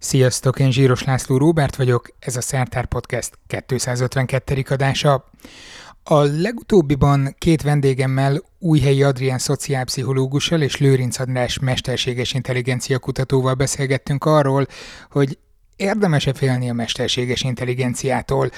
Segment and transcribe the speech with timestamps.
[0.00, 4.64] Sziasztok, én Zsíros László Róbert vagyok, ez a Szertár Podcast 252.
[4.68, 5.30] adása.
[6.04, 14.66] A legutóbbiban két vendégemmel Újhelyi Adrián szociálpszichológussal és Lőrinc András mesterséges intelligencia kutatóval beszélgettünk arról,
[15.10, 15.38] hogy
[15.76, 18.50] érdemes-e félni a mesterséges intelligenciától,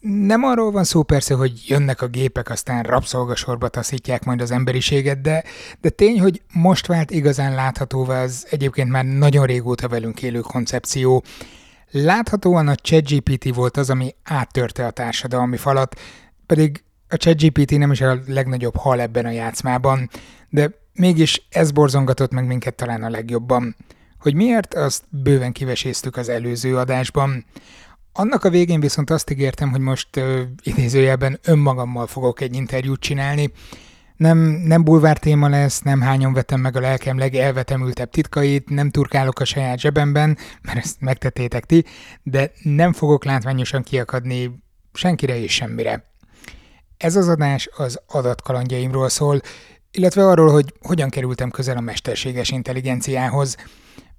[0.00, 5.20] nem arról van szó persze, hogy jönnek a gépek, aztán rabszolgasorba taszítják majd az emberiséget,
[5.20, 5.44] de,
[5.80, 11.24] de tény, hogy most vált igazán láthatóvá az egyébként már nagyon régóta velünk élő koncepció.
[11.90, 16.00] Láthatóan a ChatGPT volt az, ami áttörte a társadalmi falat,
[16.46, 20.10] pedig a ChatGPT nem is a legnagyobb hal ebben a játszmában,
[20.48, 23.76] de mégis ez borzongatott meg minket talán a legjobban.
[24.18, 27.44] Hogy miért, azt bőven kiveséztük az előző adásban.
[28.18, 33.52] Annak a végén viszont azt ígértem, hogy most ö, idézőjelben önmagammal fogok egy interjút csinálni.
[34.16, 39.40] Nem, nem bulvár téma lesz, nem hányan vetem meg a lelkem legelvetemültebb titkait, nem turkálok
[39.40, 41.84] a saját zsebemben, mert ezt megtettétek ti,
[42.22, 44.50] de nem fogok látványosan kiakadni
[44.92, 46.04] senkire és semmire.
[46.96, 49.40] Ez az adás az adatkalandjaimról szól,
[49.90, 53.56] illetve arról, hogy hogyan kerültem közel a mesterséges intelligenciához.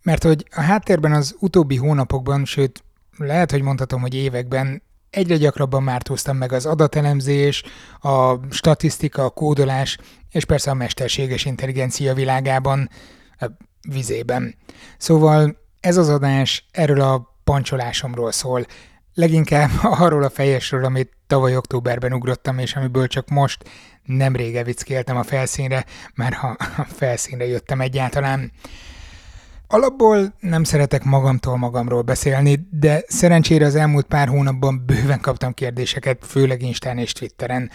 [0.03, 2.84] Mert hogy a háttérben az utóbbi hónapokban, sőt
[3.28, 7.64] lehet, hogy mondhatom, hogy években egyre gyakrabban mártóztam meg az adatelemzés,
[8.00, 9.98] a statisztika, a kódolás,
[10.31, 12.90] és persze a mesterséges intelligencia világában,
[13.40, 13.45] a
[13.90, 14.56] vizében.
[14.97, 18.66] Szóval ez az adás erről a pancsolásomról szól,
[19.14, 19.70] leginkább
[20.06, 23.64] arról a fejesről, amit tavaly októberben ugrottam, és amiből csak most
[24.03, 26.47] nem rége vickéltem a felszínre, már ha
[26.78, 28.52] a felszínre jöttem egyáltalán.
[29.72, 36.25] Alapból nem szeretek magamtól magamról beszélni, de szerencsére az elmúlt pár hónapban bőven kaptam kérdéseket,
[36.25, 37.72] főleg Instán és Twitteren.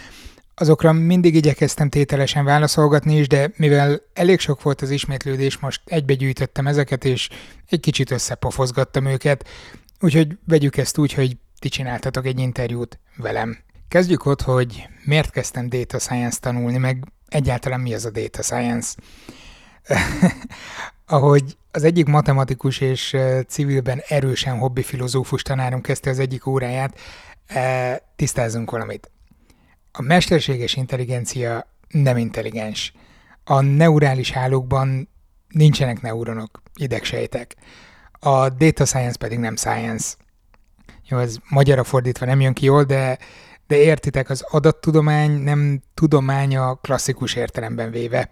[0.55, 6.67] Azokra mindig igyekeztem tételesen válaszolgatni is, de mivel elég sok volt az ismétlődés, most egybegyűjtöttem
[6.67, 7.29] ezeket, és
[7.69, 9.47] egy kicsit összepofozgattam őket,
[9.99, 13.57] úgyhogy vegyük ezt úgy, hogy ti csináltatok egy interjút velem.
[13.87, 18.95] Kezdjük ott, hogy miért kezdtem data science tanulni, meg egyáltalán mi az a data science.
[21.07, 23.17] Ahogy az egyik matematikus és
[23.47, 26.99] civilben erősen hobbi filozófus tanárom kezdte az egyik óráját,
[28.15, 29.11] tisztázunk valamit.
[29.91, 32.93] A mesterséges intelligencia nem intelligens.
[33.43, 35.09] A neurális hálókban
[35.47, 37.55] nincsenek neuronok, idegsejtek.
[38.11, 40.15] A data science pedig nem science.
[41.07, 43.17] Jó, ez magyarra fordítva nem jön ki jól, de,
[43.67, 48.29] de értitek, az adattudomány nem tudománya klasszikus értelemben véve.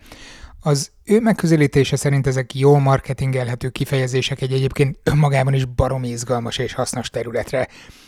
[0.66, 6.74] Az ő megközelítése szerint ezek jó marketingelhető kifejezések egy egyébként önmagában is baromi izgalmas és
[6.74, 7.68] hasznos területre.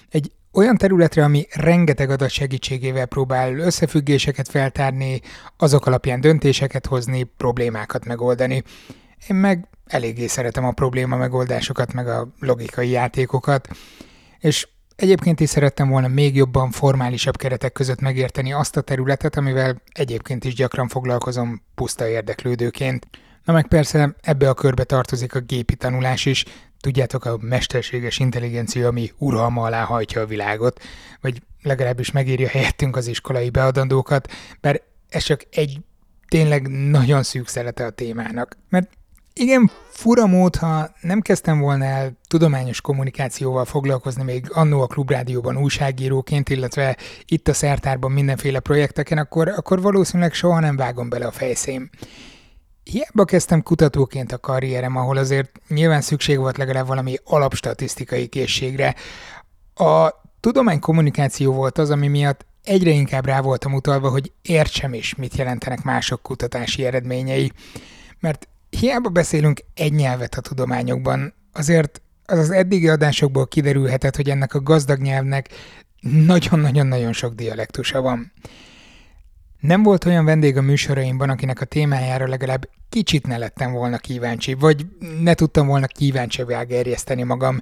[0.09, 5.21] Egy olyan területre, ami rengeteg adat segítségével próbál összefüggéseket feltárni,
[5.57, 8.63] azok alapján döntéseket hozni, problémákat megoldani.
[9.27, 13.67] Én meg eléggé szeretem a probléma megoldásokat, meg a logikai játékokat,
[14.39, 19.81] és Egyébként is szerettem volna még jobban formálisabb keretek között megérteni azt a területet, amivel
[19.91, 23.07] egyébként is gyakran foglalkozom puszta érdeklődőként.
[23.44, 26.45] Na meg persze ebbe a körbe tartozik a gépi tanulás is,
[26.79, 30.84] tudjátok, a mesterséges intelligencia, ami uralma alá hajtja a világot,
[31.22, 35.79] vagy legalábbis megírja helyettünk az iskolai beadandókat, bár ez csak egy
[36.28, 38.57] tényleg nagyon szűk szelete a témának.
[38.69, 38.89] Mert
[39.40, 45.57] igen, fura mód, ha nem kezdtem volna el tudományos kommunikációval foglalkozni még annó a klubrádióban
[45.57, 51.31] újságíróként, illetve itt a szertárban mindenféle projekteken, akkor, akkor valószínűleg soha nem vágom bele a
[51.31, 51.90] fejszém.
[52.84, 58.96] Hiába kezdtem kutatóként a karrierem, ahol azért nyilván szükség volt legalább valami alapstatisztikai készségre.
[59.73, 60.09] A
[60.40, 65.84] tudománykommunikáció volt az, ami miatt egyre inkább rá voltam utalva, hogy értsem is, mit jelentenek
[65.84, 67.52] mások kutatási eredményei.
[68.19, 74.53] Mert hiába beszélünk egy nyelvet a tudományokban, azért az az eddigi adásokból kiderülhetett, hogy ennek
[74.53, 75.49] a gazdag nyelvnek
[76.01, 78.31] nagyon-nagyon-nagyon sok dialektusa van.
[79.59, 84.53] Nem volt olyan vendég a műsoraimban, akinek a témájára legalább kicsit ne lettem volna kíváncsi,
[84.53, 84.85] vagy
[85.19, 87.59] ne tudtam volna kíváncsibbá gerjeszteni magam.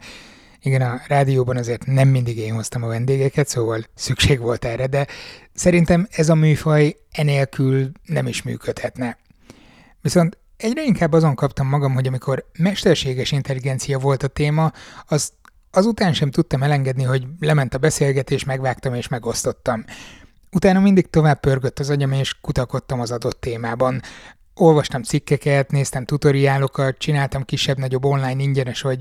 [0.61, 5.07] Igen, a rádióban azért nem mindig én hoztam a vendégeket, szóval szükség volt erre, de
[5.53, 9.17] szerintem ez a műfaj enélkül nem is működhetne.
[10.01, 14.71] Viszont egyre inkább azon kaptam magam, hogy amikor mesterséges intelligencia volt a téma,
[15.05, 15.33] az
[15.71, 19.85] azután sem tudtam elengedni, hogy lement a beszélgetés, megvágtam és megosztottam.
[20.51, 24.01] Utána mindig tovább pörgött az agyam, és kutakodtam az adott témában.
[24.55, 28.99] Olvastam cikkeket, néztem tutoriálokat, csináltam kisebb-nagyobb online ingyenes vagy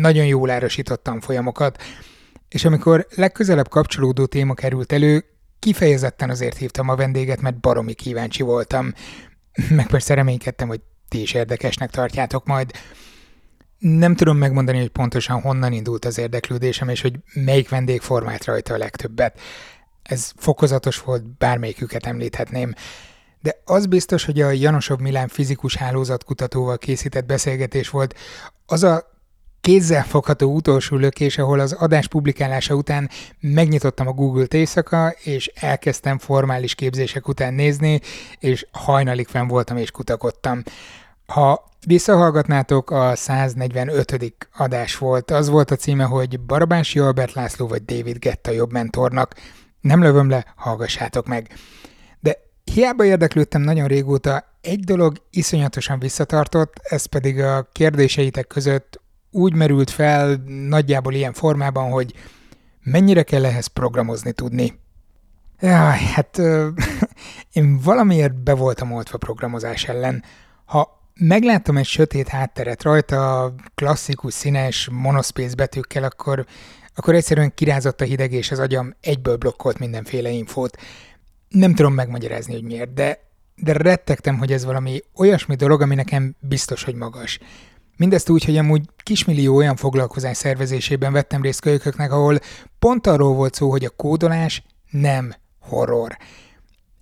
[0.00, 1.82] nagyon jól árasítottam folyamokat,
[2.48, 5.24] és amikor legközelebb kapcsolódó téma került elő,
[5.58, 8.92] kifejezetten azért hívtam a vendéget, mert baromi kíváncsi voltam.
[9.68, 12.70] Meg persze reménykedtem, hogy ti is érdekesnek tartjátok majd.
[13.78, 18.74] Nem tudom megmondani, hogy pontosan honnan indult az érdeklődésem, és hogy melyik vendég formált rajta
[18.74, 19.40] a legtöbbet.
[20.02, 22.74] Ez fokozatos volt, bármelyiküket említhetném.
[23.40, 28.14] De az biztos, hogy a Janosov Milán fizikus hálózatkutatóval készített beszélgetés volt
[28.66, 29.17] az a
[29.60, 33.10] kézzelfogható utolsó lökés, ahol az adás publikálása után
[33.40, 38.00] megnyitottam a Google-t éjszaka, és elkezdtem formális képzések után nézni,
[38.38, 40.62] és hajnalig fenn voltam és kutakodtam.
[41.26, 44.48] Ha visszahallgatnátok, a 145.
[44.56, 45.30] adás volt.
[45.30, 49.34] Az volt a címe, hogy Barabási Albert László vagy David Getta jobb mentornak.
[49.80, 51.48] Nem lövöm le, hallgassátok meg.
[52.20, 59.54] De hiába érdeklődtem nagyon régóta, egy dolog iszonyatosan visszatartott, ez pedig a kérdéseitek között úgy
[59.54, 62.14] merült fel nagyjából ilyen formában, hogy
[62.82, 64.78] mennyire kell ehhez programozni tudni.
[65.60, 66.68] Jaj, hát ö,
[67.52, 70.24] én valamiért be voltam oltva programozás ellen.
[70.64, 76.46] Ha megláttam egy sötét hátteret rajta, klasszikus színes monospész betűkkel, akkor,
[76.94, 80.76] akkor egyszerűen kirázott a hideg, és az agyam egyből blokkolt mindenféle infót.
[81.48, 83.18] Nem tudom megmagyarázni, hogy miért, de,
[83.54, 87.38] de rettegtem, hogy ez valami olyasmi dolog, ami nekem biztos, hogy magas.
[87.98, 92.38] Mindezt úgy, hogy amúgy kismillió olyan foglalkozás szervezésében vettem részt kölyköknek, ahol
[92.78, 96.16] pont arról volt szó, hogy a kódolás nem horror.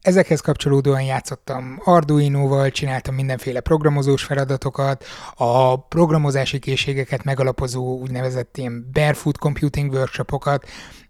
[0.00, 5.04] Ezekhez kapcsolódóan játszottam Arduino-val, csináltam mindenféle programozós feladatokat,
[5.34, 10.66] a programozási készségeket megalapozó úgynevezett ilyen barefoot computing workshopokat,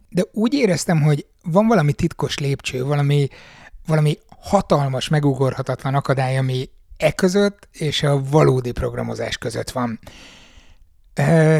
[0.08, 3.28] de úgy éreztem, hogy van valami titkos lépcső, valami,
[3.86, 9.98] valami hatalmas, megugorhatatlan akadály, ami e között és a valódi programozás között van.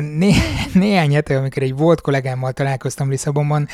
[0.01, 0.35] Né-
[0.75, 3.69] néhány hete, amikor egy volt kollégámmal találkoztam Lisszabonban,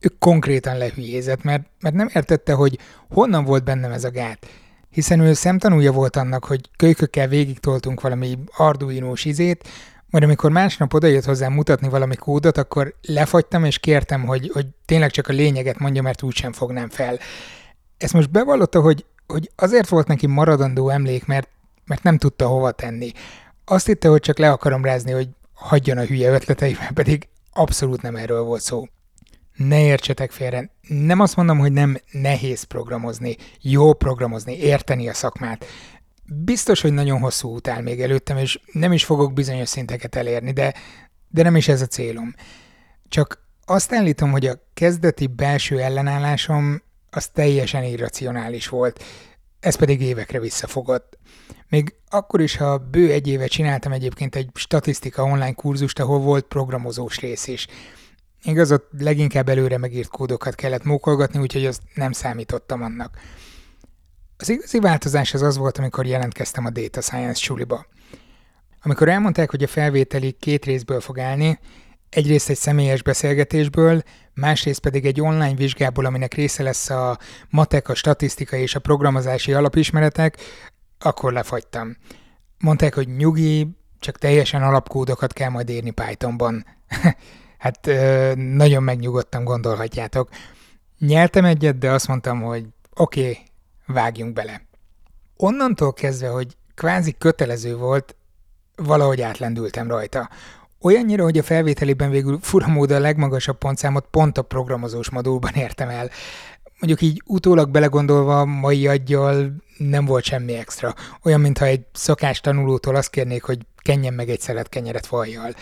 [0.00, 2.78] ő konkrétan lehülyézett, mert, mert nem értette, hogy
[3.08, 4.46] honnan volt bennem ez a gát.
[4.90, 9.68] Hiszen ő szemtanúja volt annak, hogy kölykökkel végig toltunk valami arduinós izét,
[10.10, 15.10] majd amikor másnap odajött hozzám mutatni valami kódot, akkor lefagytam és kértem, hogy, hogy tényleg
[15.10, 17.18] csak a lényeget mondja, mert úgysem fognám fel.
[17.98, 21.48] Ezt most bevallotta, hogy hogy azért volt neki maradandó emlék, mert,
[21.84, 23.12] mert nem tudta hova tenni.
[23.64, 28.16] Azt hitte, hogy csak le akarom rázni, hogy hagyjon a hülye ötleteivel, pedig abszolút nem
[28.16, 28.88] erről volt szó.
[29.54, 35.64] Ne értsetek félre, nem azt mondom, hogy nem nehéz programozni, jó programozni, érteni a szakmát.
[36.24, 40.52] Biztos, hogy nagyon hosszú út áll még előttem, és nem is fogok bizonyos szinteket elérni,
[40.52, 40.74] de,
[41.28, 42.34] de nem is ez a célom.
[43.08, 49.04] Csak azt állítom, hogy a kezdeti belső ellenállásom az teljesen irracionális volt,
[49.60, 51.18] ez pedig évekre visszafogott.
[51.68, 56.44] Még akkor is, ha bő egy éve csináltam egyébként egy statisztika online kurzust, ahol volt
[56.44, 57.66] programozós rész is.
[58.42, 63.18] Igaz, ott leginkább előre megírt kódokat kellett mókolgatni, úgyhogy azt nem számítottam annak.
[64.36, 67.86] Az igazi változás az az volt, amikor jelentkeztem a Data Science suliba.
[68.82, 71.58] Amikor elmondták, hogy a felvételi két részből fog állni,
[72.10, 74.02] egyrészt egy személyes beszélgetésből,
[74.34, 77.18] másrészt pedig egy online vizsgából, aminek része lesz a
[77.50, 80.36] matek, a statisztika és a programozási alapismeretek,
[80.98, 81.96] akkor lefagytam.
[82.58, 83.68] Mondták, hogy nyugi,
[83.98, 86.66] csak teljesen alapkódokat kell majd írni Pythonban.
[87.58, 87.90] hát
[88.34, 90.28] nagyon megnyugodtam, gondolhatjátok.
[90.98, 93.38] Nyeltem egyet, de azt mondtam, hogy oké, okay,
[93.86, 94.66] vágjunk bele.
[95.36, 98.16] Onnantól kezdve, hogy kvázi kötelező volt,
[98.76, 100.28] valahogy átlendültem rajta.
[100.80, 106.10] Olyannyira, hogy a felvételében végül furamód a legmagasabb pontszámot pont a programozós modulban értem el.
[106.78, 110.94] Mondjuk így utólag belegondolva mai aggyal nem volt semmi extra.
[111.22, 115.54] Olyan, mintha egy szakás tanulótól azt kérnék, hogy kenjen meg egy szelet kenyeret vajjal.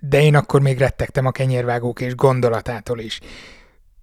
[0.00, 3.20] De én akkor még rettegtem a kenyérvágók és gondolatától is.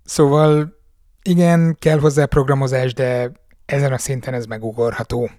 [0.06, 0.80] Szóval
[1.24, 3.32] igen, kell hozzá programozás, de
[3.66, 5.30] ezen a szinten ez megugorható.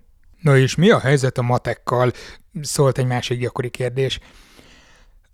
[0.40, 2.12] Na és mi a helyzet a matekkal?
[2.60, 4.20] Szólt egy másik gyakori kérdés.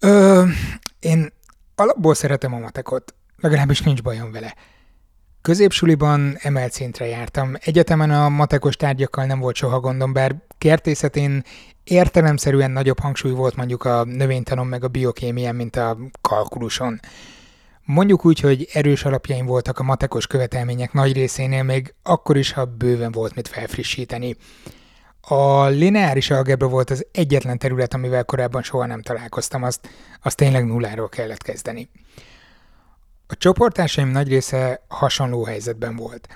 [0.00, 0.44] Ö,
[1.00, 1.32] én
[1.74, 4.54] alapból szeretem a matekot, legalábbis nincs bajom vele.
[5.42, 7.54] Középsuliban emelt szintre jártam.
[7.60, 11.42] Egyetemen a matekos tárgyakkal nem volt soha gondom, bár kertészetén
[11.84, 17.00] értelemszerűen nagyobb hangsúly volt mondjuk a növénytanon meg a biokémián, mint a kalkuluson.
[17.84, 22.64] Mondjuk úgy, hogy erős alapjaim voltak a matekos követelmények nagy részénél, még akkor is, ha
[22.64, 24.36] bőven volt mit felfrissíteni.
[25.30, 29.88] A lineáris algebra volt az egyetlen terület, amivel korábban soha nem találkoztam, azt,
[30.22, 31.90] azt tényleg nulláról kellett kezdeni.
[33.26, 36.28] A csoportársaim nagy része hasonló helyzetben volt.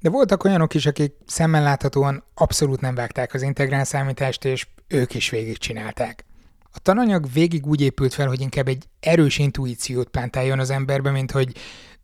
[0.00, 5.14] De voltak olyanok is, akik szemmel láthatóan abszolút nem vágták az integrál számítást, és ők
[5.14, 6.24] is végigcsinálták.
[6.72, 11.30] A tananyag végig úgy épült fel, hogy inkább egy erős intuíciót plántáljon az emberbe, mint
[11.30, 11.56] hogy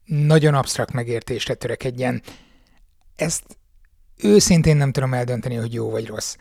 [0.05, 2.23] nagyon absztrakt megértésre törekedjen.
[3.16, 3.59] Ezt
[4.23, 6.37] Őszintén nem tudom eldönteni, hogy jó vagy rossz.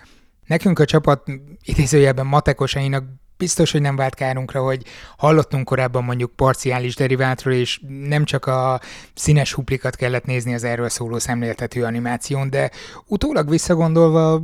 [0.47, 1.31] Nekünk a csapat
[1.63, 3.03] idézőjelben matekosainak
[3.37, 4.85] biztos, hogy nem vált kárunkra, hogy
[5.17, 8.81] hallottunk korábban mondjuk parciális derivátról, és nem csak a
[9.13, 12.71] színes huplikat kellett nézni az erről szóló szemléltető animáción, de
[13.07, 14.41] utólag visszagondolva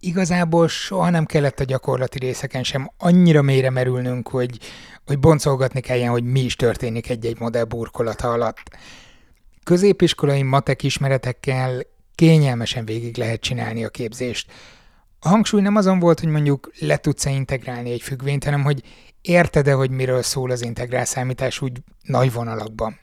[0.00, 4.58] igazából soha nem kellett a gyakorlati részeken sem annyira mélyre merülnünk, hogy,
[5.06, 8.76] hogy boncolgatni kelljen, hogy mi is történik egy-egy modell burkolata alatt.
[9.64, 11.82] Középiskolai matek ismeretekkel
[12.14, 14.52] kényelmesen végig lehet csinálni a képzést.
[15.20, 18.82] A hangsúly nem azon volt, hogy mondjuk le tudsz-e integrálni egy függvényt, hanem hogy
[19.20, 22.98] érted-e, hogy miről szól az integrál számítás úgy nagy vonalakban.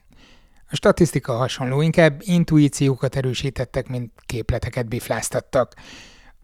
[0.70, 5.74] A statisztika hasonló, inkább intuíciókat erősítettek, mint képleteket bifláztattak.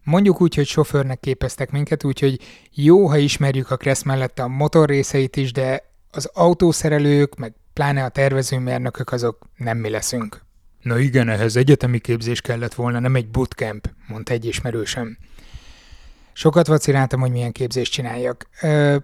[0.04, 2.40] Mondjuk úgy, hogy sofőrnek képeztek minket, úgyhogy
[2.72, 8.04] jó, ha ismerjük a Kressz mellett a motor részeit is, de az autószerelők, meg pláne
[8.04, 10.46] a tervezőmérnökök azok nem mi leszünk.
[10.82, 15.18] Na igen, ehhez egyetemi képzés kellett volna, nem egy bootcamp, mondta egy ismerősöm.
[16.32, 18.48] Sokat vaciláltam, hogy milyen képzést csináljak.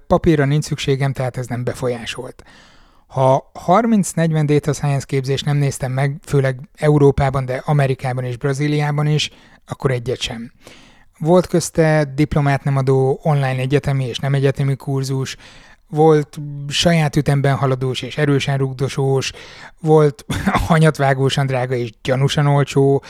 [0.07, 2.45] Papírra nincs szükségem, tehát ez nem befolyásolt.
[3.07, 9.31] Ha 30-40 data science képzést nem néztem meg, főleg Európában, de Amerikában és Brazíliában is,
[9.67, 10.53] akkor egyet sem.
[11.19, 15.37] Volt közte diplomát nem adó online egyetemi és nem egyetemi kurzus,
[15.95, 19.33] volt saját ütemben haladós és erősen rugdosós,
[19.81, 20.25] volt
[20.69, 23.03] hanyatvágósan drága és gyanúsan olcsó,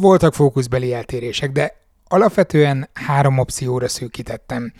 [0.00, 4.72] voltak fókuszbeli eltérések, de alapvetően három opcióra szűkítettem.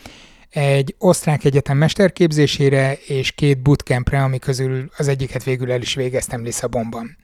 [0.50, 6.42] Egy osztrák egyetem mesterképzésére és két bootcampre, ami közül az egyiket végül el is végeztem
[6.42, 7.16] Lisszabonban.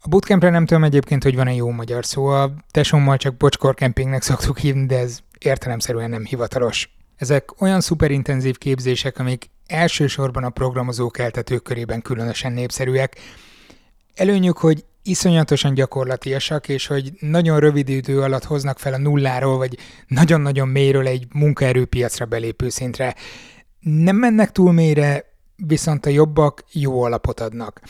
[0.00, 4.22] A bootcampre nem tudom egyébként, hogy van-e jó magyar szó, a tesómmal csak bocskor kempingnek
[4.22, 6.88] szoktuk hívni, de ez értelemszerűen nem hivatalos.
[7.16, 13.16] Ezek olyan szuperintenzív képzések, amik elsősorban a programozók eltetők körében különösen népszerűek.
[14.14, 19.78] Előnyük, hogy iszonyatosan gyakorlatiasak, és hogy nagyon rövid idő alatt hoznak fel a nulláról, vagy
[20.06, 23.14] nagyon-nagyon mélyről egy munkaerőpiacra belépő szintre.
[23.80, 25.24] Nem mennek túl mélyre,
[25.56, 27.80] viszont a jobbak jó alapot adnak.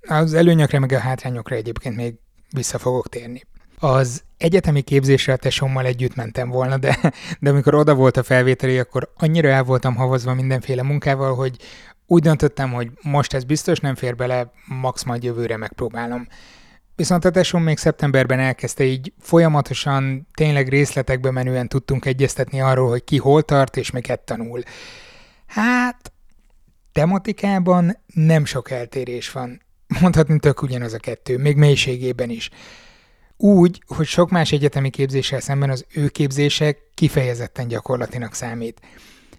[0.00, 2.14] Az előnyökre meg a hátrányokra egyébként még
[2.50, 3.42] vissza fogok térni.
[3.80, 6.98] Az egyetemi képzésre a tesómmal együtt mentem volna, de,
[7.40, 11.56] de amikor oda volt a felvételi, akkor annyira el voltam havazva mindenféle munkával, hogy
[12.06, 16.26] úgy döntöttem, hogy most ez biztos nem fér bele, max majd jövőre megpróbálom.
[16.96, 23.04] Viszont a tesóm még szeptemberben elkezdte így folyamatosan, tényleg részletekbe menően tudtunk egyeztetni arról, hogy
[23.04, 24.62] ki hol tart és miket tanul.
[25.46, 26.12] Hát,
[26.92, 29.62] tematikában nem sok eltérés van.
[30.00, 32.50] Mondhatni tök ugyanaz a kettő, még mélységében is.
[33.40, 38.80] Úgy, hogy sok más egyetemi képzéssel szemben az ő képzése kifejezetten gyakorlatinak számít.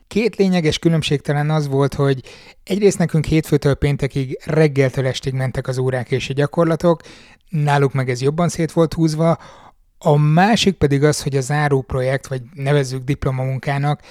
[0.07, 2.21] Két lényeges különbség talán az volt, hogy
[2.63, 7.01] egyrészt nekünk hétfőtől péntekig reggeltől estig mentek az órák és a gyakorlatok,
[7.49, 9.37] náluk meg ez jobban szét volt húzva,
[9.97, 14.01] a másik pedig az, hogy a záró projekt, vagy nevezzük diplomamunkának,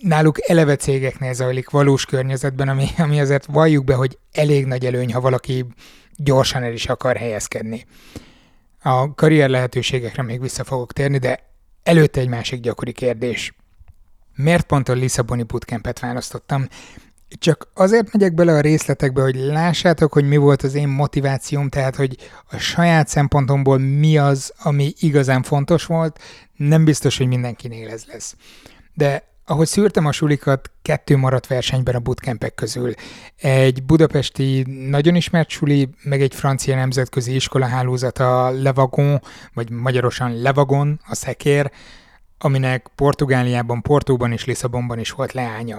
[0.00, 5.12] náluk eleve cégeknél zajlik valós környezetben, ami, ami azért valljuk be, hogy elég nagy előny,
[5.12, 5.66] ha valaki
[6.16, 7.86] gyorsan el is akar helyezkedni.
[8.86, 11.40] A karrier lehetőségekre még vissza fogok térni, de
[11.82, 13.54] előtte egy másik gyakori kérdés.
[14.34, 16.68] Miért pont a Lisszaboni bootcampet választottam?
[17.28, 21.96] Csak azért megyek bele a részletekbe, hogy lássátok, hogy mi volt az én motivációm, tehát
[21.96, 22.16] hogy
[22.50, 26.18] a saját szempontomból mi az, ami igazán fontos volt,
[26.56, 28.36] nem biztos, hogy mindenkinél ez lesz.
[28.94, 32.94] De ahogy szűrtem a sulikat, kettő maradt versenyben a bootcampek közül.
[33.36, 39.20] Egy budapesti nagyon ismert suli, meg egy francia nemzetközi iskolahálózat a Levagon,
[39.54, 41.70] vagy magyarosan Levagon, a szekér,
[42.38, 45.78] aminek Portugáliában, Portóban és Lisszabonban is volt leánya.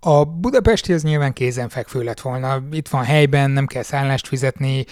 [0.00, 2.62] A budapesti az nyilván kézenfekvő lett volna.
[2.70, 4.84] Itt van helyben, nem kell szállást fizetni.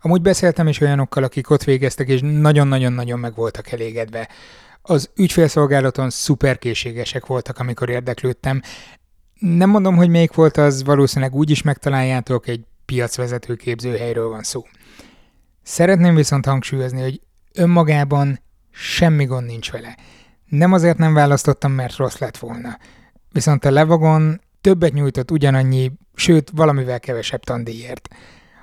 [0.00, 4.28] Amúgy beszéltem is olyanokkal, akik ott végeztek, és nagyon-nagyon-nagyon meg voltak elégedve.
[4.86, 8.62] Az ügyfélszolgálaton szuperkészségesek voltak, amikor érdeklődtem.
[9.38, 14.66] Nem mondom, hogy még volt az, valószínűleg úgy is megtaláljátok, egy piacvezető képzőhelyről van szó.
[15.62, 17.20] Szeretném viszont hangsúlyozni, hogy
[17.54, 19.96] önmagában semmi gond nincs vele.
[20.48, 22.78] Nem azért nem választottam, mert rossz lett volna.
[23.32, 28.08] Viszont a Levagon többet nyújtott ugyanannyi, sőt valamivel kevesebb tandíjért.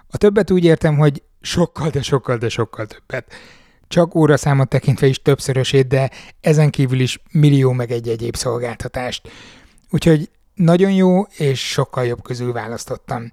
[0.07, 3.33] A többet úgy értem, hogy sokkal, de sokkal, de sokkal többet.
[3.91, 6.09] Csak óraszámot tekintve is többszörösét, de
[6.41, 9.29] ezen kívül is millió meg egy egyéb szolgáltatást.
[9.89, 13.31] Úgyhogy nagyon jó és sokkal jobb közül választottam.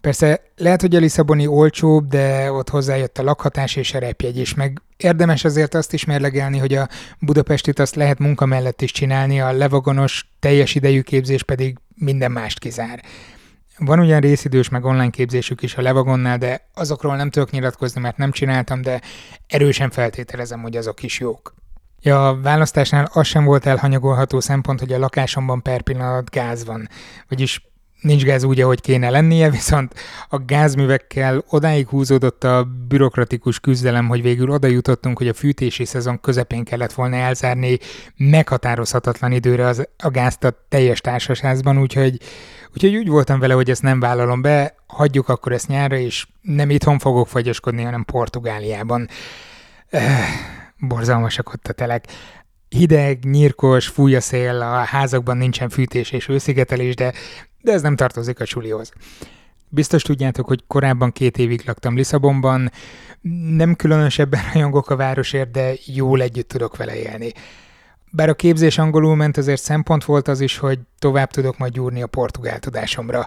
[0.00, 4.54] Persze lehet, hogy a Lisszaboni olcsóbb, de ott hozzájött a lakhatás és a repjegy is,
[4.54, 6.88] meg érdemes azért azt is mérlegelni, hogy a
[7.20, 12.58] Budapestit azt lehet munka mellett is csinálni, a levagonos teljes idejű képzés pedig minden mást
[12.58, 13.02] kizár.
[13.78, 18.16] Van ugyan részidős meg online képzésük is a Levagonnál, de azokról nem tudok nyilatkozni, mert
[18.16, 19.00] nem csináltam, de
[19.46, 21.54] erősen feltételezem, hogy azok is jók.
[22.02, 26.88] Ja, a választásnál az sem volt elhanyagolható szempont, hogy a lakásomban per pillanat gáz van.
[27.28, 27.62] Vagyis
[28.00, 29.94] nincs gáz úgy, ahogy kéne lennie, viszont
[30.28, 36.20] a gázművekkel odáig húzódott a bürokratikus küzdelem, hogy végül oda jutottunk, hogy a fűtési szezon
[36.20, 37.78] közepén kellett volna elzárni
[38.16, 42.18] meghatározhatatlan időre az, a gázt a teljes társasházban, úgyhogy,
[42.74, 46.70] úgyhogy úgy voltam vele, hogy ezt nem vállalom be, hagyjuk akkor ezt nyárra, és nem
[46.70, 49.08] itthon fogok fagyoskodni, hanem Portugáliában.
[49.88, 50.28] Eh,
[50.78, 52.04] borzalmasak ott a telek
[52.68, 57.12] hideg, nyírkos, fúj a szél, a házakban nincsen fűtés és őszigetelés, de
[57.64, 58.92] de ez nem tartozik a sulihoz.
[59.68, 62.70] Biztos tudjátok, hogy korábban két évig laktam Lisszabonban,
[63.56, 67.32] nem különösebben rajongok a városért, de jól együtt tudok vele élni.
[68.16, 72.02] Bár a képzés angolul ment, azért szempont volt az is, hogy tovább tudok majd gyúrni
[72.02, 73.26] a portugál tudásomra.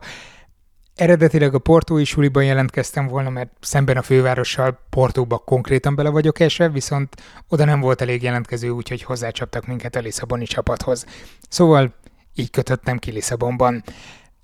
[0.96, 6.70] Eredetileg a portói suliban jelentkeztem volna, mert szemben a fővárossal Portóba konkrétan bele vagyok esve,
[6.70, 7.15] viszont
[7.48, 11.06] oda nem volt elég jelentkező, úgyhogy hozzácsaptak minket a Lisszaboni csapathoz.
[11.50, 11.94] Szóval
[12.36, 13.84] így kötöttem ki Lisszabonban.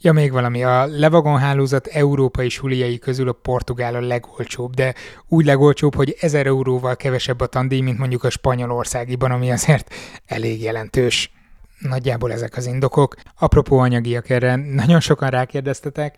[0.04, 4.94] Ja, még valami, a Levagon hálózat európai suliai közül a portugál a legolcsóbb, de
[5.28, 9.94] úgy legolcsóbb, hogy 1000 euróval kevesebb a tandíj, mint mondjuk a spanyolországiban, ami azért
[10.26, 11.32] elég jelentős.
[11.80, 13.16] Nagyjából ezek az indokok.
[13.40, 16.16] Apropó anyagiak erre, nagyon sokan rákérdeztetek,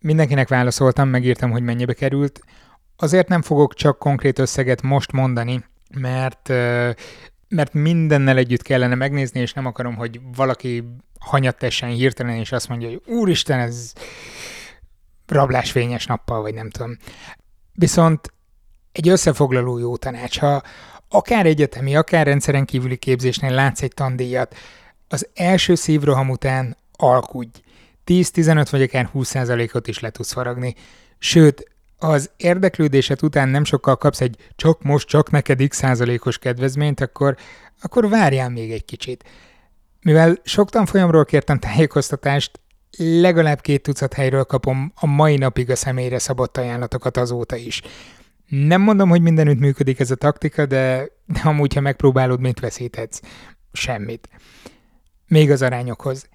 [0.00, 2.40] mindenkinek válaszoltam, megírtam, hogy mennyibe került.
[2.96, 5.64] Azért nem fogok csak konkrét összeget most mondani,
[6.00, 6.52] mert
[7.48, 10.84] mert mindennel együtt kellene megnézni, és nem akarom, hogy valaki
[11.26, 13.92] hanyatessen hirtelen, és azt mondja, hogy úristen, ez
[15.26, 16.96] rablásfényes nappal, vagy nem tudom.
[17.72, 18.32] Viszont
[18.92, 20.62] egy összefoglaló jó tanács, ha
[21.08, 24.54] akár egyetemi, akár rendszeren kívüli képzésnél látsz egy tandíjat,
[25.08, 27.60] az első szívroham után alkudj.
[28.06, 30.74] 10-15 vagy akár 20%-ot is le tudsz faragni.
[31.18, 37.00] Sőt, az érdeklődésed után nem sokkal kapsz egy csak most, csak neked x százalékos kedvezményt,
[37.00, 37.36] akkor,
[37.80, 39.24] akkor várjál még egy kicsit.
[40.02, 42.60] Mivel sok tanfolyamról kértem tájékoztatást,
[42.98, 47.82] legalább két tucat helyről kapom a mai napig a személyre szabott ajánlatokat azóta is.
[48.46, 53.20] Nem mondom, hogy mindenütt működik ez a taktika, de, de amúgy, ha megpróbálod, mit veszíthetsz?
[53.72, 54.28] Semmit.
[55.26, 56.28] Még az arányokhoz.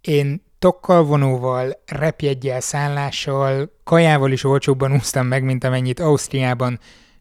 [0.00, 6.78] Én tokkal vonóval, repjegyel, szállással, kajával is olcsóbban úsztam meg, mint amennyit Ausztriában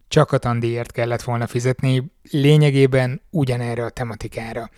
[0.08, 4.70] csak a tandíjért kellett volna fizetni, lényegében ugyanerre a tematikára.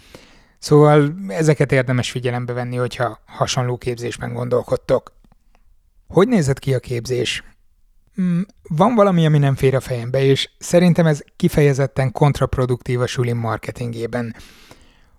[0.66, 5.14] Szóval ezeket érdemes figyelembe venni, hogyha hasonló képzésben gondolkodtok.
[6.08, 7.44] Hogy nézett ki a képzés?
[8.22, 13.38] Mm, van valami, ami nem fér a fejembe, és szerintem ez kifejezetten kontraproduktív a sulim
[13.38, 14.36] marketingében.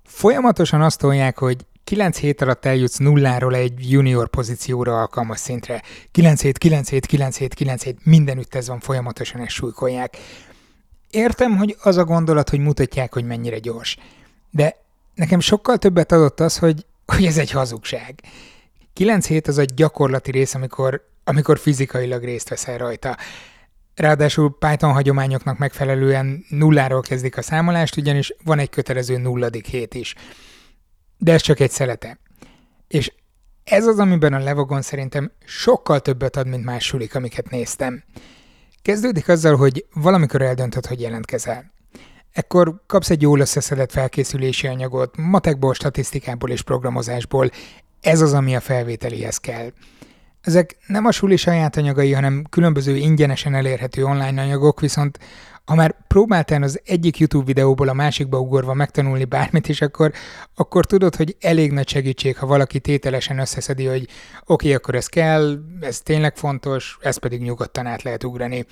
[0.05, 5.83] Folyamatosan azt tolják, hogy 9 hét alatt eljutsz nulláról egy junior pozícióra alkalmas szintre.
[6.11, 10.17] 9 hét, 9 hét, 9 hét, 9 hét, mindenütt ez van, folyamatosan ezt súlykolják.
[11.11, 13.97] Értem, hogy az a gondolat, hogy mutatják, hogy mennyire gyors.
[14.51, 14.85] De
[15.17, 18.21] nekem sokkal többet adott az, hogy, hogy ez egy hazugság.
[18.93, 23.17] 9 hét az a gyakorlati rész, amikor, amikor fizikailag részt veszel rajta.
[23.95, 30.15] Ráadásul Python hagyományoknak megfelelően nulláról kezdik a számolást, ugyanis van egy kötelező nulladik hét is.
[31.19, 32.19] De ez csak egy szelete.
[32.89, 33.13] És
[33.65, 38.05] ez az, amiben a Levagon szerintem sokkal többet ad, mint más sulik, amiket néztem.
[38.83, 41.73] Kezdődik azzal, hogy valamikor eldöntöd, hogy jelentkezel.
[42.37, 47.51] Ekkor kapsz egy jól összeszedett felkészülési anyagot, matekból, statisztikából és programozásból.
[48.01, 49.73] Ez az, ami a felvételihez kell.
[50.41, 55.19] Ezek nem a suli saját anyagai, hanem különböző ingyenesen elérhető online anyagok, viszont
[55.65, 60.13] ha már próbáltál az egyik YouTube videóból a másikba ugorva megtanulni bármit is, akkor,
[60.55, 64.11] akkor tudod, hogy elég nagy segítség, ha valaki tételesen összeszedi, hogy oké,
[64.45, 68.67] okay, akkor ez kell, ez tényleg fontos, ez pedig nyugodtan át lehet ugrani.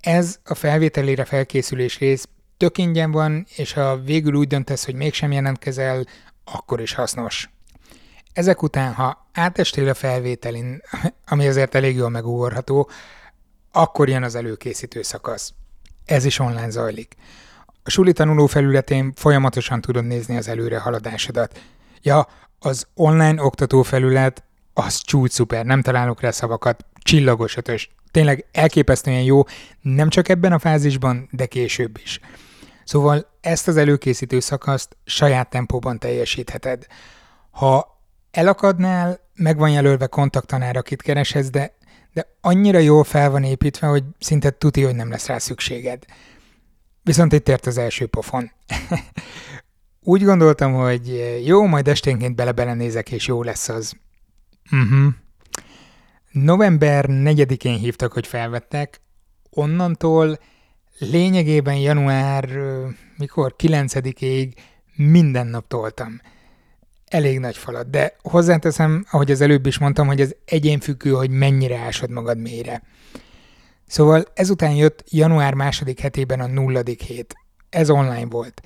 [0.00, 2.28] Ez a felvételére felkészülés rész
[2.62, 6.04] tök ingyen van, és ha végül úgy döntesz, hogy mégsem jelentkezel,
[6.44, 7.50] akkor is hasznos.
[8.32, 10.82] Ezek után, ha átestél a felvételin,
[11.32, 12.90] ami azért elég jól megugorható,
[13.72, 15.52] akkor jön az előkészítő szakasz.
[16.04, 17.14] Ez is online zajlik.
[17.82, 21.60] A suli tanuló felületén folyamatosan tudod nézni az előre haladásodat.
[22.02, 22.26] Ja,
[22.58, 24.44] az online oktató felület
[24.74, 27.90] az csúcs szuper, nem találok rá szavakat, csillagos ötös.
[28.10, 29.42] Tényleg elképesztően jó,
[29.80, 32.20] nem csak ebben a fázisban, de később is.
[32.84, 36.86] Szóval ezt az előkészítő szakaszt saját tempóban teljesítheted.
[37.50, 41.80] Ha elakadnál, meg van jelölve kontaktanár, akit kereshez, de
[42.12, 46.04] de annyira jól fel van építve, hogy szinte tuti, hogy nem lesz rá szükséged.
[47.02, 48.50] Viszont itt ért az első pofon.
[50.04, 52.74] Úgy gondoltam, hogy jó, majd esténként bele-bele
[53.10, 53.96] és jó lesz az.
[54.72, 55.12] Uh-huh.
[56.30, 59.00] November 4-én hívtak, hogy felvettek,
[59.50, 60.38] onnantól
[61.10, 62.48] Lényegében január,
[63.16, 64.52] mikor 9-ig
[64.96, 66.20] minden nap toltam.
[67.08, 71.78] Elég nagy falat, de hozzáteszem, ahogy az előbb is mondtam, hogy ez egyénfüggő, hogy mennyire
[71.78, 72.82] ásod magad mélyre.
[73.86, 77.34] Szóval ezután jött január második hetében a nulladik hét.
[77.70, 78.62] Ez online volt.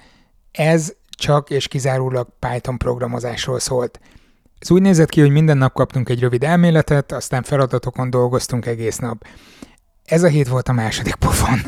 [0.53, 4.01] Ez csak és kizárólag Python programozásról szólt.
[4.59, 8.96] Ez úgy nézett ki, hogy minden nap kaptunk egy rövid elméletet, aztán feladatokon dolgoztunk egész
[8.96, 9.25] nap.
[10.07, 11.59] Ez a hét volt a második pofon.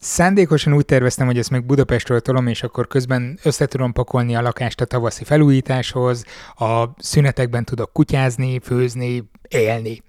[0.00, 4.40] Szándékosan úgy terveztem, hogy ezt meg Budapestről tolom, és akkor közben össze tudom pakolni a
[4.40, 6.24] lakást a tavaszi felújításhoz,
[6.54, 10.02] a szünetekben tudok kutyázni, főzni, élni.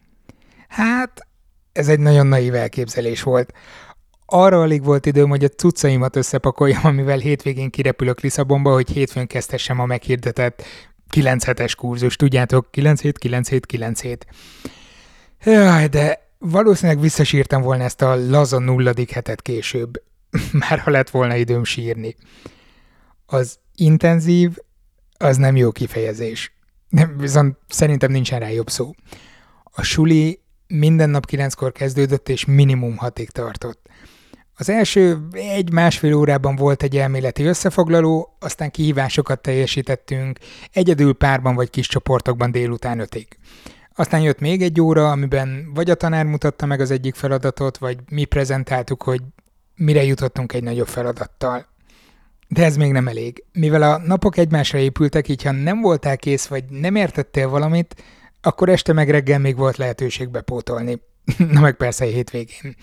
[0.67, 1.27] Hát,
[1.71, 3.53] ez egy nagyon naív elképzelés volt.
[4.25, 9.79] Arra alig volt időm, hogy a cuccaimat összepakoljam, amivel hétvégén kirepülök Lisszabonba, hogy hétfőn kezdhessem
[9.79, 10.63] a meghirdetett
[11.09, 14.25] 9 hetes kurzus, tudjátok, 9 hét, 9 hét, 9 hét.
[15.43, 20.03] Jaj, de valószínűleg visszasírtam volna ezt a laza nulladik hetet később,
[20.67, 22.15] már ha lett volna időm sírni.
[23.25, 24.57] Az intenzív,
[25.17, 26.53] az nem jó kifejezés.
[27.17, 28.91] Viszont szerintem nincsen rá jobb szó.
[29.63, 33.89] A suli minden nap kilenckor kezdődött, és minimum hatig tartott.
[34.55, 40.39] Az első egy-másfél órában volt egy elméleti összefoglaló, aztán kihívásokat teljesítettünk,
[40.71, 43.27] egyedül párban vagy kis csoportokban délután ötig.
[44.01, 47.97] Aztán jött még egy óra, amiben vagy a tanár mutatta meg az egyik feladatot, vagy
[48.09, 49.21] mi prezentáltuk, hogy
[49.75, 51.65] mire jutottunk egy nagyobb feladattal.
[52.47, 53.43] De ez még nem elég.
[53.53, 58.03] Mivel a napok egymásra épültek, így ha nem voltál kész, vagy nem értettél valamit,
[58.41, 61.01] akkor este meg reggel még volt lehetőség bepótolni.
[61.53, 62.75] Na meg persze hétvégén.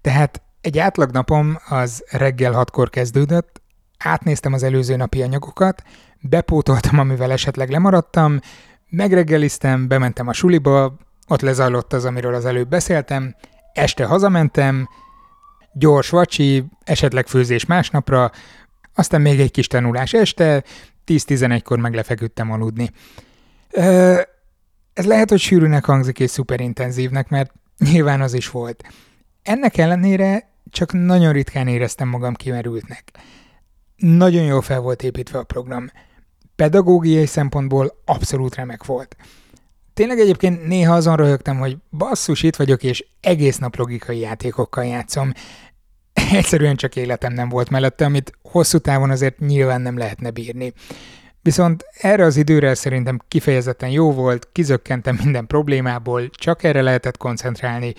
[0.00, 3.62] Tehát egy átlag napom az reggel hatkor kezdődött,
[3.98, 5.82] átnéztem az előző napi anyagokat,
[6.20, 8.40] bepótoltam, amivel esetleg lemaradtam,
[8.88, 10.96] megreggeliztem, bementem a suliba,
[11.28, 13.34] ott lezajlott az, amiről az előbb beszéltem,
[13.72, 14.88] este hazamentem,
[15.72, 18.30] gyors vacsi, esetleg főzés másnapra,
[18.94, 20.62] aztán még egy kis tanulás este,
[21.06, 22.90] 10-11-kor meg lefeküdtem aludni.
[24.92, 28.84] Ez lehet, hogy sűrűnek hangzik és szuperintenzívnek, mert nyilván az is volt.
[29.42, 33.10] Ennek ellenére csak nagyon ritkán éreztem magam kimerültnek.
[33.96, 35.90] Nagyon jól fel volt építve a program.
[36.56, 39.16] Pedagógiai szempontból abszolút remek volt.
[39.94, 45.32] Tényleg egyébként néha azon röhögtem, hogy basszus, itt vagyok, és egész nap logikai játékokkal játszom.
[46.32, 50.72] Egyszerűen csak életem nem volt mellette, amit hosszú távon azért nyilván nem lehetne bírni.
[51.42, 57.94] Viszont erre az időre szerintem kifejezetten jó volt, kizökkentem minden problémából, csak erre lehetett koncentrálni,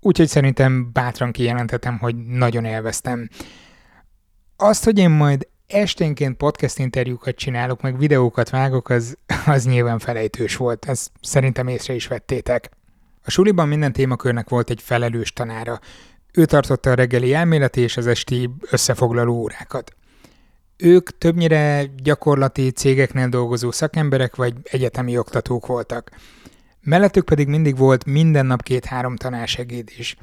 [0.00, 3.28] úgyhogy szerintem bátran kijelenthetem, hogy nagyon élveztem.
[4.56, 10.56] Azt, hogy én majd esténként podcast interjúkat csinálok, meg videókat vágok, az, az nyilván felejtős
[10.56, 12.70] volt, ezt szerintem észre is vettétek.
[13.24, 15.80] A suliban minden témakörnek volt egy felelős tanára.
[16.32, 19.96] Ő tartotta a reggeli elméleti és az esti összefoglaló órákat.
[20.76, 26.10] Ők többnyire gyakorlati cégeknél dolgozó szakemberek vagy egyetemi oktatók voltak.
[26.80, 30.16] Mellettük pedig mindig volt minden nap két-három tanársegéd is.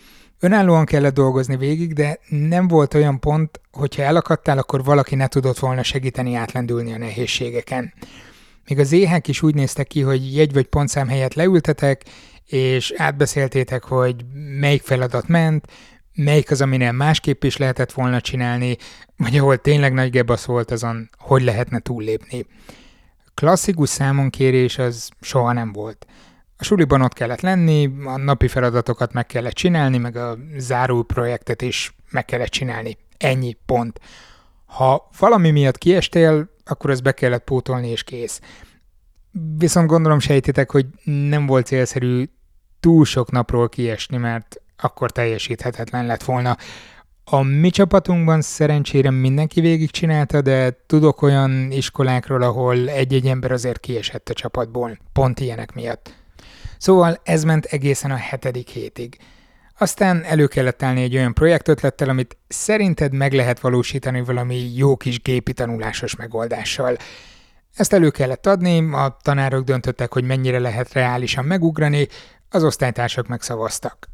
[0.43, 5.59] Önállóan kellett dolgozni végig, de nem volt olyan pont, hogyha elakadtál, akkor valaki ne tudott
[5.59, 7.93] volna segíteni átlendülni a nehézségeken.
[8.67, 12.03] Még az éhek is úgy néztek ki, hogy jegy vagy pontszám helyett leültetek,
[12.45, 14.15] és átbeszéltétek, hogy
[14.59, 15.65] melyik feladat ment,
[16.15, 18.77] melyik az, aminél másképp is lehetett volna csinálni,
[19.17, 22.45] vagy ahol tényleg nagy gebasz volt azon, hogy lehetne túllépni.
[23.33, 26.05] Klasszikus számonkérés az soha nem volt.
[26.61, 31.61] A suliban ott kellett lenni, a napi feladatokat meg kellett csinálni, meg a záró projektet
[31.61, 32.97] is meg kellett csinálni.
[33.17, 33.99] Ennyi, pont.
[34.65, 38.41] Ha valami miatt kiestél, akkor ezt be kellett pótolni, és kész.
[39.57, 42.29] Viszont gondolom sejtitek, hogy nem volt célszerű
[42.79, 46.57] túl sok napról kiesni, mert akkor teljesíthetetlen lett volna.
[47.23, 54.29] A mi csapatunkban szerencsére mindenki végigcsinálta, de tudok olyan iskolákról, ahol egy-egy ember azért kiesett
[54.29, 56.19] a csapatból, pont ilyenek miatt.
[56.81, 59.17] Szóval ez ment egészen a hetedik hétig.
[59.77, 65.21] Aztán elő kellett állni egy olyan projektötlettel, amit szerinted meg lehet valósítani valami jó kis
[65.21, 66.97] gépi tanulásos megoldással.
[67.75, 72.07] Ezt elő kellett adni, a tanárok döntöttek, hogy mennyire lehet reálisan megugrani,
[72.49, 74.09] az osztálytársak megszavaztak.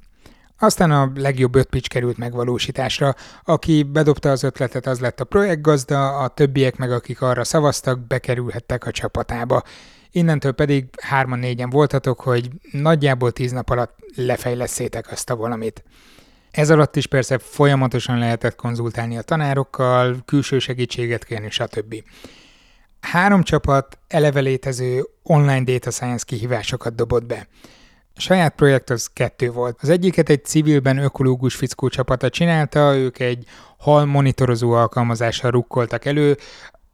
[0.59, 3.15] Aztán a legjobb öt pitch került megvalósításra.
[3.43, 8.85] Aki bedobta az ötletet, az lett a projektgazda, a többiek meg, akik arra szavaztak, bekerülhettek
[8.85, 9.63] a csapatába.
[10.11, 15.83] Innentől pedig hárman-négyen voltatok, hogy nagyjából tíz nap alatt lefejleszétek azt a valamit.
[16.51, 22.03] Ez alatt is persze folyamatosan lehetett konzultálni a tanárokkal, külső segítséget kérni, stb.
[22.99, 27.47] Három csapat eleve létező online data science kihívásokat dobott be.
[28.15, 29.77] A saját projekt az kettő volt.
[29.81, 33.45] Az egyiket egy civilben ökológus fickó csapata csinálta, ők egy
[33.77, 36.37] hal monitorozó alkalmazással rukkoltak elő,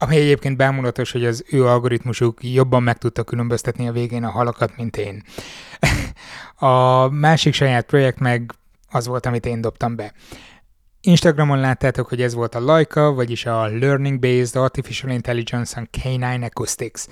[0.04, 4.76] ami egyébként bámulatos, hogy az ő algoritmusuk jobban meg tudta különböztetni a végén a halakat,
[4.76, 5.22] mint én.
[6.68, 8.52] a másik saját projekt meg
[8.90, 10.12] az volt, amit én dobtam be.
[11.00, 16.46] Instagramon láttátok, hogy ez volt a Laika, vagyis a Learning Based Artificial Intelligence on Canine
[16.46, 17.02] Acoustics,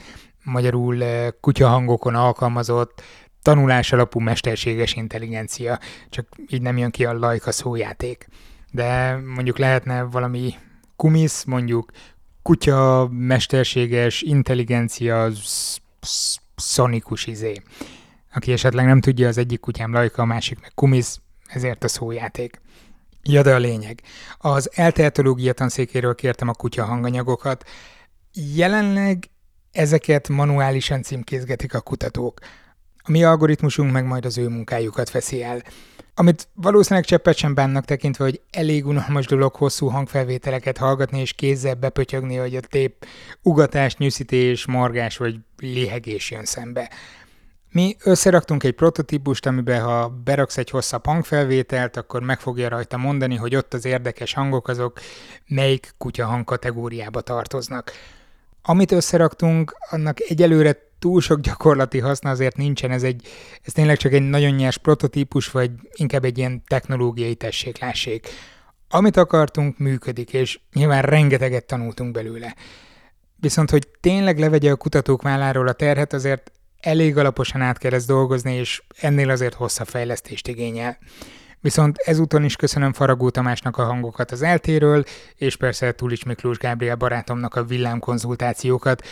[0.45, 3.03] magyarul eh, kutyahangokon alkalmazott
[3.43, 5.79] tanulás alapú mesterséges intelligencia,
[6.11, 8.27] csak így nem jön ki a Laika szójáték.
[8.71, 10.55] De mondjuk lehetne valami
[10.97, 11.91] kumisz, mondjuk
[12.43, 15.31] kutya, mesterséges, intelligencia,
[16.57, 17.63] szonikus izé.
[18.35, 22.61] Aki esetleg nem tudja, az egyik kutyám Lajka, a másik meg Kumisz, ezért a szójáték.
[23.23, 24.03] Ja, de a lényeg.
[24.39, 27.69] Az elteatológia tanszékéről kértem a kutya hanganyagokat.
[28.33, 29.31] Jelenleg
[29.73, 32.41] ezeket manuálisan címkézgetik a kutatók.
[33.03, 35.63] A mi algoritmusunk meg majd az ő munkájukat veszi el.
[36.15, 41.75] Amit valószínűleg cseppet sem bánnak tekintve, hogy elég unalmas dolog hosszú hangfelvételeket hallgatni és kézzel
[41.75, 43.07] bepötyögni, hogy a tép
[43.43, 46.91] ugatás, nyűszítés, morgás vagy léhegés jön szembe.
[47.71, 53.37] Mi összeraktunk egy prototípust, amiben ha beraksz egy hosszabb hangfelvételt, akkor meg fogja rajta mondani,
[53.37, 55.01] hogy ott az érdekes hangok azok
[55.47, 57.93] melyik kutya hang kategóriába tartoznak.
[58.63, 63.27] Amit összeraktunk, annak egyelőre túl sok gyakorlati haszna azért nincsen, ez, egy,
[63.63, 68.29] ez tényleg csak egy nagyon nyers prototípus, vagy inkább egy ilyen technológiai tesséklássék.
[68.89, 72.55] Amit akartunk, működik, és nyilván rengeteget tanultunk belőle.
[73.37, 78.07] Viszont, hogy tényleg levegye a kutatók válláról a terhet, azért elég alaposan át kell ezt
[78.07, 80.99] dolgozni, és ennél azért hosszabb fejlesztést igényel.
[81.61, 85.05] Viszont ezúton is köszönöm Faragó Tamásnak a hangokat az eltéről,
[85.37, 89.03] és persze Tulics Miklós Gábriel barátomnak a villámkonzultációkat.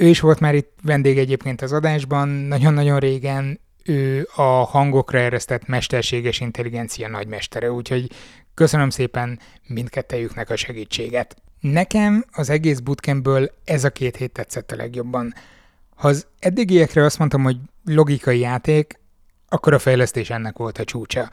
[0.00, 5.66] Ő is volt már itt vendég egyébként az adásban, nagyon-nagyon régen ő a hangokra eresztett
[5.66, 8.10] mesterséges intelligencia nagymestere, úgyhogy
[8.54, 11.36] köszönöm szépen mindkettejüknek a segítséget.
[11.60, 15.34] Nekem az egész bootcampből ez a két hét tetszett a legjobban.
[15.94, 19.00] Ha az eddigiekre azt mondtam, hogy logikai játék,
[19.48, 21.30] akkor a fejlesztés ennek volt a csúcsa.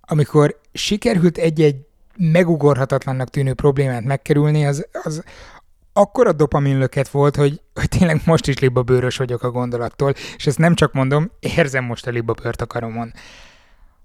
[0.00, 1.76] Amikor sikerült egy-egy
[2.16, 5.24] megugorhatatlannak tűnő problémát megkerülni, az, az
[5.92, 10.74] akkora dopaminlöket volt, hogy, hogy tényleg most is libabőrös vagyok a gondolattól, és ezt nem
[10.74, 13.12] csak mondom, érzem most a libabőrt a karomon.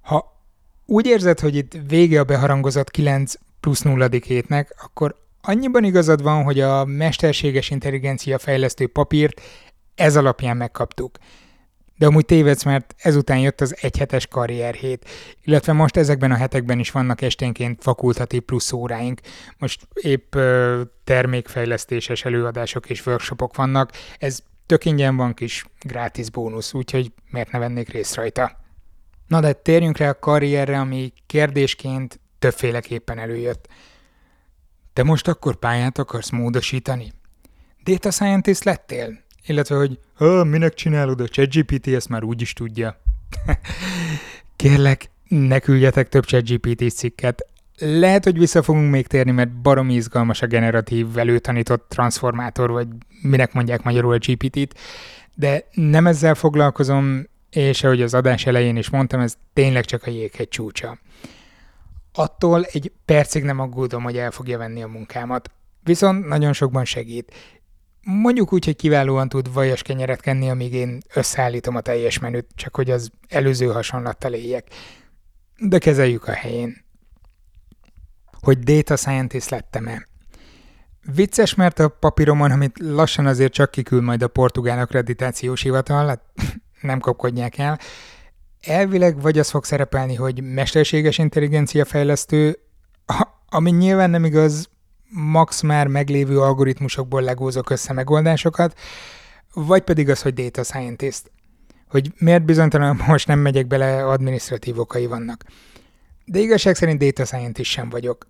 [0.02, 0.42] Ha
[0.86, 6.44] úgy érzed, hogy itt vége a beharangozott 9 plusz nulladik hétnek, akkor annyiban igazad van,
[6.44, 9.42] hogy a mesterséges intelligencia fejlesztő papírt
[9.96, 11.18] ez alapján megkaptuk.
[11.98, 15.10] De amúgy tévedsz, mert ezután jött az egyhetes karrierhét,
[15.44, 19.22] illetve most ezekben a hetekben is vannak esténként fakultatív plusz óráink.
[19.58, 26.74] Most épp ö, termékfejlesztéses előadások és workshopok vannak, ez tök ingyen van kis gratis bónusz,
[26.74, 28.64] úgyhogy miért ne vennék részt rajta.
[29.28, 33.68] Na de térjünk rá a karrierre, ami kérdésként többféleképpen előjött.
[34.94, 37.14] Te most akkor pályát akarsz módosítani?
[37.84, 39.24] Data scientist lettél?
[39.46, 40.00] Illetve, hogy
[40.48, 42.98] minek csinálod a ChatGPT, ezt már úgy is tudja.
[44.56, 47.48] Kérlek, ne küldjetek több ChatGPT cikket.
[47.78, 52.88] Lehet, hogy vissza fogunk még térni, mert baromi izgalmas a generatív előtanított transformátor, vagy
[53.22, 54.80] minek mondják magyarul a GPT-t,
[55.34, 60.10] de nem ezzel foglalkozom, és ahogy az adás elején is mondtam, ez tényleg csak a
[60.10, 60.98] jéghegy csúcsa.
[62.14, 65.52] Attól egy percig nem aggódom, hogy el fogja venni a munkámat.
[65.84, 67.34] Viszont nagyon sokban segít.
[68.08, 72.76] Mondjuk úgy, hogy kiválóan tud vajas kenyeret kenni, amíg én összeállítom a teljes menüt, csak
[72.76, 74.68] hogy az előző hasonlattal éljek.
[75.58, 76.86] De kezeljük a helyén.
[78.42, 80.08] Hogy data scientist lettem-e?
[81.14, 86.22] Vicces, mert a papíromon, amit lassan azért csak kikül majd a portugál akkreditációs hivatal, hát
[86.82, 87.80] nem kopkodják el,
[88.62, 92.60] elvileg vagy az fog szerepelni, hogy mesterséges intelligencia fejlesztő,
[93.50, 94.70] ami nyilván nem igaz,
[95.10, 98.80] max már meglévő algoritmusokból legózok össze megoldásokat,
[99.54, 101.32] vagy pedig az, hogy data scientist.
[101.90, 105.44] Hogy miért bizonytalan most nem megyek bele, administratív okai vannak.
[106.26, 108.28] De igazság szerint data scientist sem vagyok.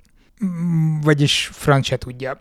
[1.02, 2.40] Vagyis franc se tudja.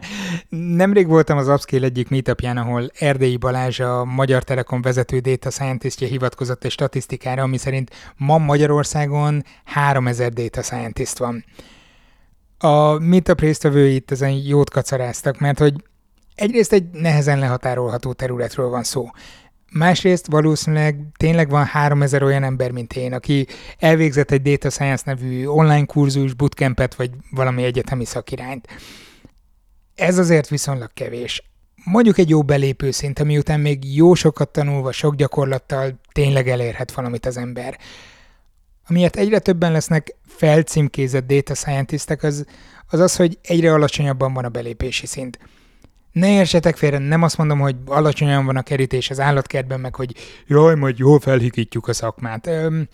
[0.48, 6.08] Nemrég voltam az Upscale egyik meetupján, ahol Erdélyi Balázs, a Magyar Telekom vezető data scientistje
[6.08, 11.44] hivatkozott egy statisztikára, ami szerint ma Magyarországon 3000 data scientist van
[12.58, 15.74] a meetup résztvevői itt ezen jót kacaráztak, mert hogy
[16.34, 19.08] egyrészt egy nehezen lehatárolható területről van szó.
[19.72, 23.46] Másrészt valószínűleg tényleg van 3000 olyan ember, mint én, aki
[23.78, 28.68] elvégzett egy Data Science nevű online kurzus, bootcampet vagy valami egyetemi szakirányt.
[29.94, 31.42] Ez azért viszonylag kevés.
[31.84, 36.92] Mondjuk egy jó belépő szint, ami után még jó sokat tanulva, sok gyakorlattal tényleg elérhet
[36.92, 37.78] valamit az ember.
[38.88, 42.44] Amiért egyre többen lesznek felcímkézett data scientistek, az,
[42.86, 45.38] az az, hogy egyre alacsonyabban van a belépési szint.
[46.12, 50.14] Ne értsetek félre, nem azt mondom, hogy alacsonyan van a kerítés az állatkertben, meg hogy
[50.46, 52.46] jaj, majd jól felhikítjuk a szakmát.
[52.46, 52.88] Öm,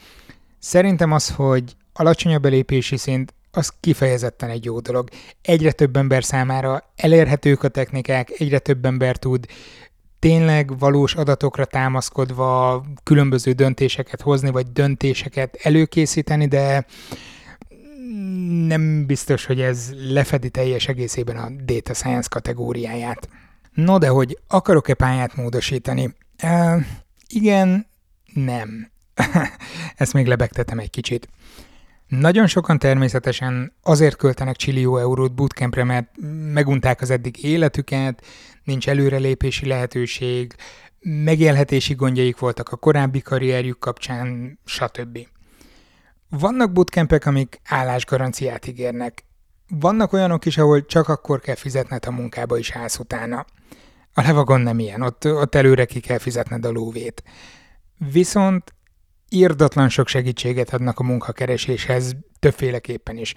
[0.59, 5.09] szerintem az, hogy alacsony a belépési szint, az kifejezetten egy jó dolog.
[5.43, 9.47] Egyre több ember számára elérhetők a technikák, egyre több ember tud
[10.21, 16.87] tényleg valós adatokra támaszkodva különböző döntéseket hozni, vagy döntéseket előkészíteni, de
[18.67, 23.29] nem biztos, hogy ez lefedi teljes egészében a data science kategóriáját.
[23.73, 26.15] No, de hogy akarok-e pályát módosítani?
[26.43, 26.83] Uh,
[27.29, 27.87] igen,
[28.35, 28.91] nem.
[29.97, 31.29] Ezt még lebegtetem egy kicsit.
[32.07, 36.09] Nagyon sokan természetesen azért költenek csillió eurót bootcampre, mert
[36.53, 38.25] megunták az eddig életüket,
[38.71, 40.55] nincs előrelépési lehetőség,
[41.01, 45.19] megélhetési gondjaik voltak a korábbi karrierjük kapcsán, stb.
[46.29, 49.25] Vannak bootcampek, amik állásgaranciát ígérnek.
[49.69, 53.45] Vannak olyanok is, ahol csak akkor kell fizetned, a munkába is állsz utána.
[54.15, 57.23] A levagon nem ilyen, ott, ott előre ki kell fizetned a lóvét.
[58.13, 58.75] Viszont
[59.29, 63.35] írdatlan sok segítséget adnak a munkakereséshez, többféleképpen is.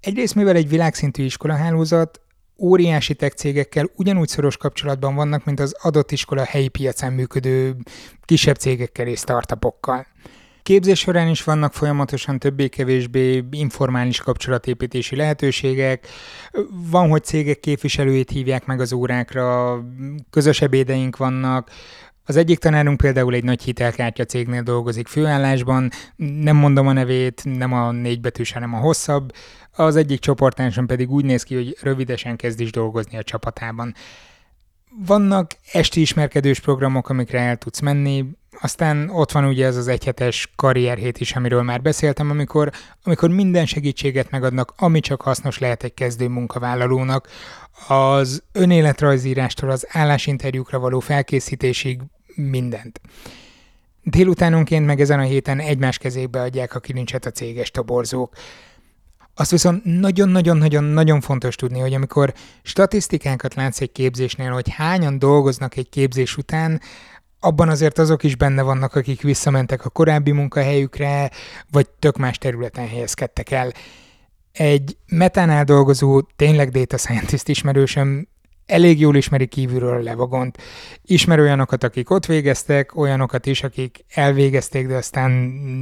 [0.00, 2.20] Egyrészt, mivel egy világszintű iskolahálózat,
[2.58, 7.76] óriási tech cégekkel ugyanúgy szoros kapcsolatban vannak, mint az adott iskola helyi piacán működő
[8.24, 10.06] kisebb cégekkel és startupokkal.
[10.62, 16.06] Képzés során is vannak folyamatosan többé-kevésbé informális kapcsolatépítési lehetőségek.
[16.90, 19.78] Van, hogy cégek képviselőit hívják meg az órákra,
[20.30, 21.70] közös ebédeink vannak,
[22.24, 27.72] az egyik tanárunk például egy nagy hitelkártya cégnél dolgozik főállásban, nem mondom a nevét, nem
[27.72, 29.32] a négybetűs, hanem a hosszabb,
[29.76, 33.94] az egyik csoportáson pedig úgy néz ki, hogy rövidesen kezd is dolgozni a csapatában.
[35.06, 38.24] Vannak esti ismerkedős programok, amikre el tudsz menni,
[38.60, 42.70] aztán ott van ugye ez az egyhetes karrierhét is, amiről már beszéltem, amikor,
[43.04, 47.28] amikor minden segítséget megadnak, ami csak hasznos lehet egy kezdő munkavállalónak,
[47.88, 52.00] az önéletrajzírástól az állásinterjúkra való felkészítésig
[52.34, 53.00] mindent.
[54.02, 58.32] Délutánonként meg ezen a héten egymás kezébe adják a kilincset a céges toborzók.
[59.34, 65.88] Azt viszont nagyon-nagyon-nagyon-nagyon fontos tudni, hogy amikor statisztikákat látsz egy képzésnél, hogy hányan dolgoznak egy
[65.88, 66.80] képzés után,
[67.40, 71.30] abban azért azok is benne vannak, akik visszamentek a korábbi munkahelyükre,
[71.70, 73.72] vagy tök más területen helyezkedtek el.
[74.52, 78.28] Egy metánál dolgozó, tényleg data scientist ismerősöm
[78.66, 80.58] elég jól ismeri kívülről a levagont.
[81.02, 85.30] Ismer olyanokat, akik ott végeztek, olyanokat is, akik elvégezték, de aztán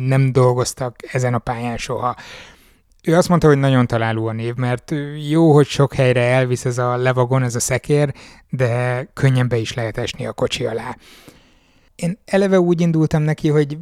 [0.07, 2.17] nem dolgoztak ezen a pályán soha.
[3.05, 4.95] Ő azt mondta, hogy nagyon találó a név, mert
[5.29, 8.15] jó, hogy sok helyre elvisz ez a levagon, ez a szekér,
[8.49, 10.97] de könnyen be is lehet esni a kocsi alá.
[11.95, 13.79] Én eleve úgy indultam neki, hogy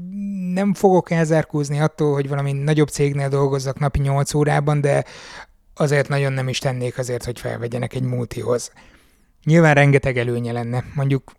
[0.53, 5.05] nem fogok elzárkózni attól, hogy valami nagyobb cégnél dolgozzak napi 8 órában, de
[5.81, 8.73] azért nagyon nem is tennék azért, hogy felvegyenek egy multihoz.
[9.45, 10.85] Nyilván rengeteg előnye lenne.
[10.95, 11.33] Mondjuk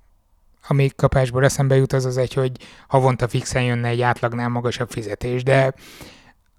[0.67, 2.51] ami kapásból eszembe jut, az az egy, hogy
[2.88, 5.73] havonta fixen jönne egy átlagnál magasabb fizetés, de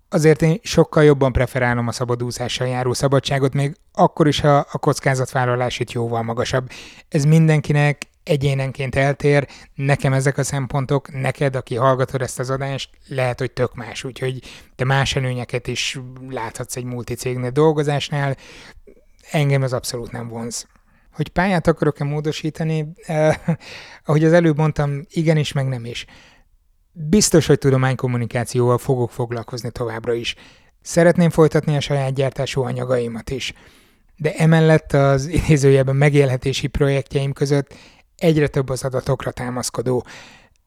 [0.09, 5.79] azért én sokkal jobban preferálom a szabadúszással járó szabadságot, még akkor is, ha a kockázatvállalás
[5.79, 6.71] itt jóval magasabb.
[7.09, 13.39] Ez mindenkinek egyénenként eltér, nekem ezek a szempontok, neked, aki hallgatod ezt az adást, lehet,
[13.39, 14.43] hogy tök más, úgyhogy
[14.77, 18.37] te más előnyeket is láthatsz egy multicégnél dolgozásnál,
[19.31, 20.67] engem az abszolút nem vonz.
[21.13, 23.37] Hogy pályát akarok-e módosítani, eh,
[24.05, 26.05] ahogy az előbb mondtam, igenis, meg nem is.
[26.93, 30.35] Biztos, hogy tudománykommunikációval fogok foglalkozni továbbra is.
[30.83, 33.53] Szeretném folytatni a saját gyártású anyagaimat is.
[34.17, 37.75] De emellett az idézőjelben megélhetési projektjeim között
[38.23, 40.07] egyre több az adatokra támaszkodó,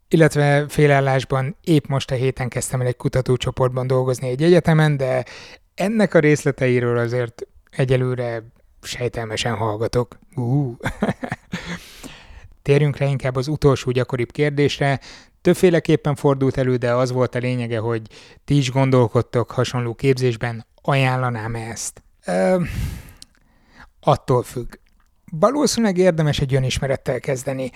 [0.08, 5.26] illetve félállásban épp most a héten kezdtem el egy kutatócsoportban dolgozni egy egyetemen, de
[5.74, 8.44] ennek a részleteiről azért egyelőre
[8.82, 10.18] sejtelmesen hallgatok.
[10.36, 10.76] Uh.
[12.62, 15.00] Térjünk rá inkább az utolsó gyakoribb kérdésre.
[15.42, 18.02] Többféleképpen fordult elő, de az volt a lényege, hogy
[18.46, 22.04] ti is gondolkodtok hasonló képzésben, ajánlanám ezt?
[22.26, 22.62] Ö,
[24.00, 24.76] attól függ
[25.32, 27.72] valószínűleg érdemes egy önismerettel kezdeni,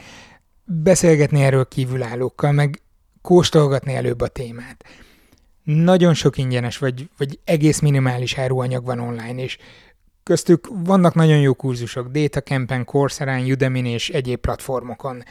[0.66, 2.82] beszélgetni erről kívülállókkal, meg
[3.22, 4.84] kóstolgatni előbb a témát.
[5.64, 9.58] Nagyon sok ingyenes vagy, vagy egész minimális áruanyag van online, és
[10.24, 15.24] köztük vannak nagyon jó kurzusok Datacampen, Coursera, udemy és egyéb platformokon.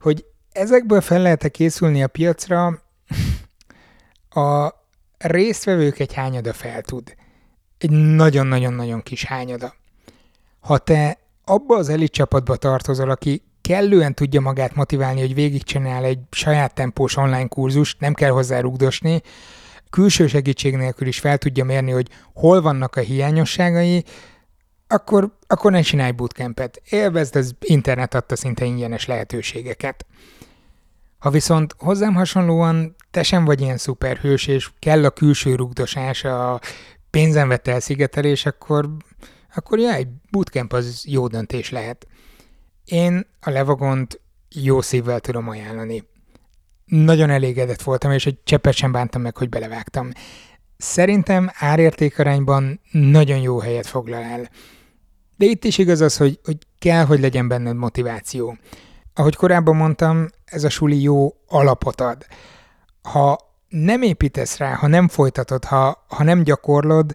[0.00, 2.66] Hogy ezekből fel lehet-e készülni a piacra,
[4.30, 4.68] a
[5.18, 7.14] résztvevők egy hányada fel tud.
[7.78, 9.74] Egy nagyon-nagyon-nagyon kis hányada.
[10.64, 16.18] Ha te abba az elit csapatba tartozol, aki kellően tudja magát motiválni, hogy végigcsinál egy
[16.30, 19.22] saját tempós online kurzust, nem kell hozzá rugdosni,
[19.90, 24.04] külső segítség nélkül is fel tudja mérni, hogy hol vannak a hiányosságai,
[24.88, 26.82] akkor, akkor ne csinálj bootcampet.
[26.88, 30.06] Élvezd az internet adta szinte ingyenes lehetőségeket.
[31.18, 36.60] Ha viszont hozzám hasonlóan te sem vagy ilyen szuperhős, és kell a külső rugdosás, a
[37.10, 37.70] pénzen vett
[38.44, 38.90] akkor,
[39.54, 42.06] akkor ja, egy bootcamp az jó döntés lehet.
[42.84, 44.20] Én a levagont
[44.54, 46.04] jó szívvel tudom ajánlani.
[46.84, 50.10] Nagyon elégedett voltam, és egy cseppet sem bántam meg, hogy belevágtam.
[50.76, 54.48] Szerintem árértékarányban nagyon jó helyet foglal el.
[55.36, 58.56] De itt is igaz az, hogy, hogy kell, hogy legyen benned motiváció.
[59.14, 62.26] Ahogy korábban mondtam, ez a suli jó alapot ad.
[63.02, 63.38] Ha
[63.68, 67.14] nem építesz rá, ha nem folytatod, ha, ha nem gyakorlod,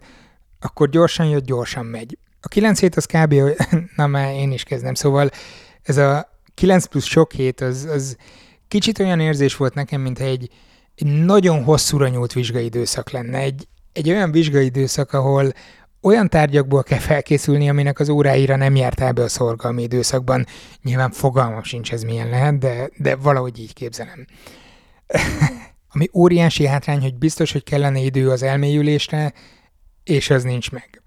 [0.60, 2.18] akkor gyorsan jött, gyorsan megy.
[2.40, 3.34] A 9 hét az kb.
[3.96, 5.30] na már én is kezdem, szóval
[5.82, 8.16] ez a 9 plusz sok hét, az, az
[8.68, 10.50] kicsit olyan érzés volt nekem, mint egy,
[10.94, 13.38] egy nagyon hosszúra nyúlt vizsgai időszak lenne.
[13.38, 15.52] Egy, egy olyan vizsgai időszak, ahol
[16.02, 20.46] olyan tárgyakból kell felkészülni, aminek az óráira nem jártál be a szorgalmi időszakban.
[20.82, 24.26] Nyilván fogalmam sincs ez milyen lehet, de, de valahogy így képzelem.
[25.92, 29.32] Ami óriási hátrány, hogy biztos, hogy kellene idő az elmélyülésre,
[30.04, 30.99] és az nincs meg.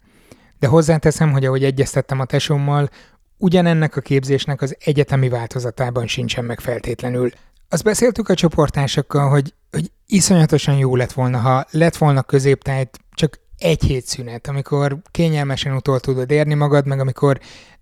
[0.63, 2.89] De hozzáteszem, hogy ahogy egyeztettem a tesómmal,
[3.37, 7.31] ugyanennek a képzésnek az egyetemi változatában sincsen meg feltétlenül.
[7.69, 13.39] Azt beszéltük a csoportársakkal, hogy, hogy iszonyatosan jó lett volna, ha lett volna középtájt csak
[13.57, 17.39] egy hét szünet, amikor kényelmesen utol tudod érni magad, meg amikor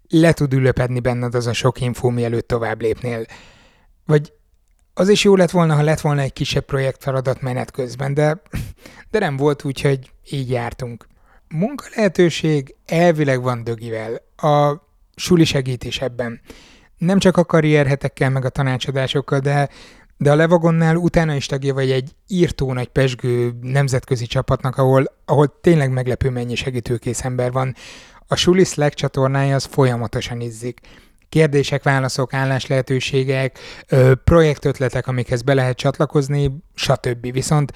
[0.09, 3.25] le tud ülöpedni benned az a sok infó, mielőtt tovább lépnél.
[4.05, 4.34] Vagy
[4.93, 8.41] az is jó lett volna, ha lett volna egy kisebb projektfeladat menet közben, de,
[9.11, 11.09] de nem volt, úgyhogy így jártunk.
[11.53, 14.21] Munka lehetőség elvileg van dögivel.
[14.35, 14.73] A
[15.15, 16.41] suli segít is ebben.
[16.97, 19.69] Nem csak a karrierhetekkel, meg a tanácsadásokkal, de
[20.17, 25.59] de a Levagonnál utána is tagja vagy egy írtó nagy pesgő nemzetközi csapatnak, ahol, ahol
[25.61, 27.75] tényleg meglepő mennyi segítőkész ember van.
[28.27, 30.79] A Suli Slack csatornája az folyamatosan izzik.
[31.29, 33.59] Kérdések, válaszok, álláslehetőségek,
[34.23, 37.31] projektötletek, amikhez be lehet csatlakozni, stb.
[37.31, 37.71] Viszont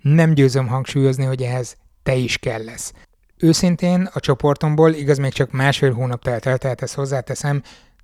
[0.00, 2.92] nem győzöm hangsúlyozni, hogy ehhez te is kell lesz.
[3.38, 7.62] Őszintén a csoportomból, igaz még csak másfél hónap telt el, tehát ezt hozzáteszem,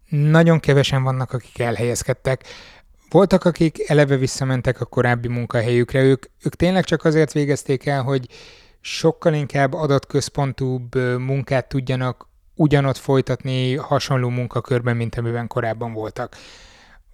[0.09, 2.45] nagyon kevesen vannak, akik elhelyezkedtek.
[3.11, 8.27] Voltak, akik eleve visszamentek a korábbi munkahelyükre, ők, ők tényleg csak azért végezték el, hogy
[8.81, 16.37] sokkal inkább adatközpontúbb munkát tudjanak ugyanott folytatni hasonló munkakörben, mint amiben korábban voltak.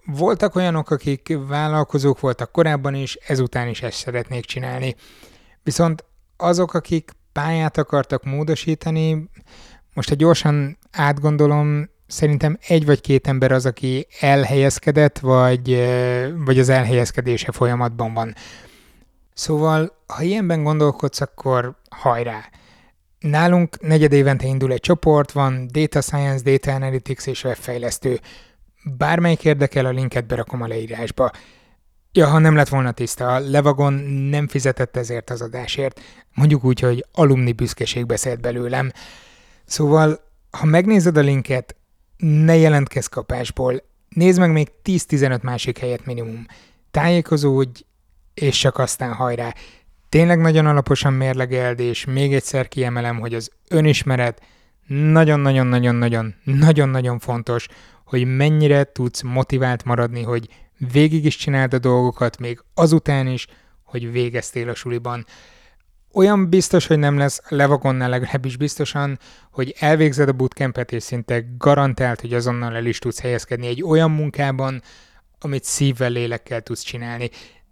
[0.05, 4.95] Voltak olyanok, akik vállalkozók voltak korábban is, ezután is ezt szeretnék csinálni.
[5.63, 6.03] Viszont
[6.37, 9.29] azok, akik pályát akartak módosítani,
[9.93, 15.87] most ha gyorsan átgondolom, szerintem egy vagy két ember az, aki elhelyezkedett, vagy,
[16.45, 18.35] vagy az elhelyezkedése folyamatban van.
[19.33, 22.49] Szóval, ha ilyenben gondolkodsz, akkor hajrá!
[23.19, 28.19] Nálunk negyed évente indul egy csoport, van Data Science, Data Analytics és webfejlesztő.
[28.97, 31.31] Bármelyik érdekel, a linket berakom a leírásba.
[32.11, 33.93] Ja, ha nem lett volna tiszta, a Levagon
[34.29, 36.01] nem fizetett ezért az adásért.
[36.33, 38.91] Mondjuk úgy, hogy alumni büszkeség beszélt belőlem.
[39.65, 40.19] Szóval,
[40.51, 41.75] ha megnézed a linket,
[42.17, 46.45] ne jelentkezz kapásból, nézd meg még 10-15 másik helyet minimum.
[46.91, 47.81] Tájékozódj,
[48.33, 49.53] és csak aztán hajrá.
[50.09, 54.41] Tényleg nagyon alaposan mérlegeld, és még egyszer kiemelem, hogy az önismeret
[54.87, 57.67] nagyon-nagyon-nagyon-nagyon nagyon-nagyon fontos,
[58.05, 60.47] hogy mennyire tudsz motivált maradni, hogy
[60.91, 63.47] végig is csináld a dolgokat, még azután is,
[63.83, 65.25] hogy végeztél a suliban
[66.13, 69.19] olyan biztos, hogy nem lesz, Levagonnál legalábbis biztosan,
[69.51, 74.11] hogy elvégzed a bootcampet, és szinte garantált, hogy azonnal el is tudsz helyezkedni egy olyan
[74.11, 74.81] munkában,
[75.39, 77.29] amit szívvel, lélekkel tudsz csinálni.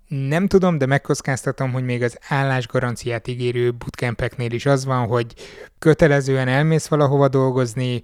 [0.07, 5.33] Nem tudom, de megkockáztatom, hogy még az állásgaranciát ígérő bootcampeknél is az van, hogy
[5.79, 8.01] kötelezően elmész valahova dolgozni,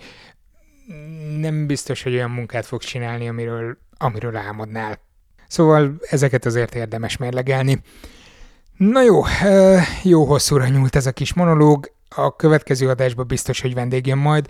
[1.39, 5.00] nem biztos, hogy olyan munkát fogsz csinálni, amiről, amiről álmodnál.
[5.48, 7.82] Szóval ezeket azért érdemes mérlegelni.
[8.78, 9.24] Na jó,
[10.04, 14.48] jó hosszúra nyúlt ez a kis monológ, a következő adásban biztos, hogy vendég majd.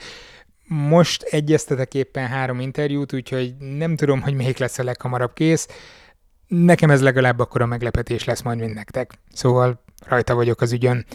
[0.67, 5.67] Most egyeztetek éppen három interjút, úgyhogy nem tudom, hogy melyik lesz a leghamarabb kész.
[6.47, 9.11] Nekem ez legalább akkor a meglepetés lesz majd, mint nektek.
[9.33, 11.05] Szóval rajta vagyok az ügyön.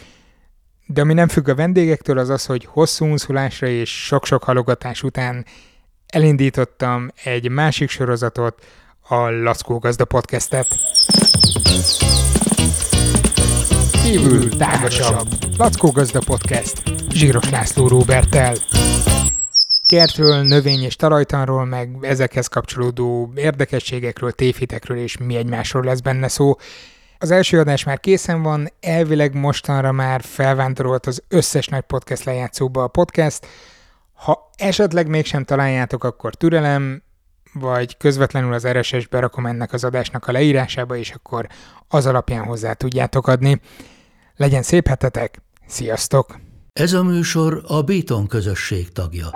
[0.86, 5.44] De ami nem függ a vendégektől, az az, hogy hosszú unszulásra és sok-sok halogatás után
[6.08, 8.64] elindítottam egy másik sorozatot,
[9.08, 10.66] a Lackó Gazda podcastet
[14.02, 15.28] kívül tágasabb.
[15.56, 16.82] Lackó Gazda Podcast.
[17.10, 18.54] Zsíros László Róbertel.
[19.86, 26.56] kertről, növény és talajtanról, meg ezekhez kapcsolódó érdekességekről, tévhitekről és mi egymásról lesz benne szó.
[27.18, 32.82] Az első adás már készen van, elvileg mostanra már felvándorolt az összes nagy podcast lejátszóba
[32.82, 33.46] a podcast.
[34.18, 37.02] Ha esetleg mégsem találjátok, akkor türelem,
[37.52, 41.46] vagy közvetlenül az RSS-be rakom ennek az adásnak a leírásába, és akkor
[41.88, 43.60] az alapján hozzá tudjátok adni.
[44.36, 46.38] Legyen szép hetetek, sziasztok!
[46.72, 49.30] Ez a műsor a Béton közösség tagja.